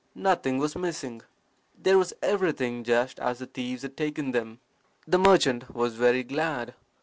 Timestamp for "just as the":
2.83-3.45